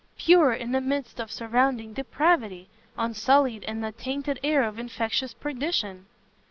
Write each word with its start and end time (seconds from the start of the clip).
pure 0.17 0.51
in 0.51 0.71
the 0.71 0.81
midst 0.81 1.19
of 1.19 1.31
surrounding 1.31 1.93
depravity! 1.93 2.67
unsullied 2.97 3.61
in 3.65 3.81
the 3.81 3.91
tainted 3.91 4.39
air 4.43 4.63
of 4.63 4.79
infectious 4.79 5.35
perdition!" 5.35 6.07